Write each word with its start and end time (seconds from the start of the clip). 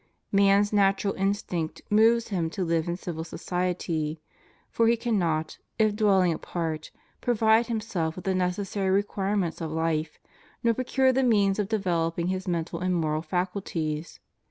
Man's 0.31 0.73
natural 0.73 1.13
instinct 1.13 1.83
moves 1.91 2.29
him 2.29 2.49
to 2.57 2.65
hve 2.65 2.87
in 2.87 2.97
civil 2.97 3.23
society, 3.23 4.19
for 4.71 4.87
he 4.87 4.97
cannot, 4.97 5.59
if 5.77 5.95
dwelling 5.95 6.33
apart, 6.33 6.89
provide 7.21 7.67
himself 7.67 8.15
with 8.15 8.25
the 8.25 8.33
necessary 8.33 8.89
requirements 8.89 9.61
of 9.61 9.69
life, 9.71 10.17
nor 10.63 10.73
procure 10.73 11.13
the 11.13 11.21
means 11.21 11.59
of 11.59 11.69
developing 11.69 12.29
his 12.29 12.47
mental 12.47 12.79
and 12.79 12.95
moral 12.95 13.21
faculties. 13.21 14.19